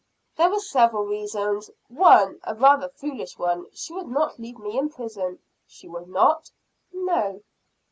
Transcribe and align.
"There 0.35 0.49
were 0.49 0.57
several 0.59 1.05
reasons 1.05 1.69
one, 1.87 2.39
a 2.43 2.55
rather 2.55 2.89
foolish 2.89 3.37
one, 3.37 3.67
she 3.71 3.93
would 3.93 4.07
not 4.07 4.39
leave 4.39 4.57
me 4.57 4.75
in 4.75 4.89
prison." 4.89 5.37
"She 5.67 5.87
would 5.87 6.07
not?" 6.07 6.49
"No." 6.91 7.43